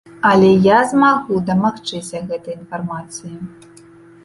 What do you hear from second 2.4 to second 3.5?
інфармацыі.